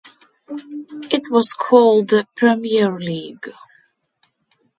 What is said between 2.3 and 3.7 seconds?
"Premier League".